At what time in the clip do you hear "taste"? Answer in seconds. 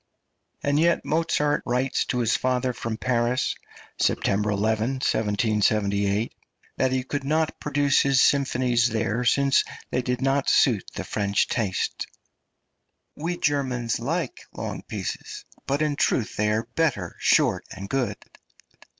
11.47-12.07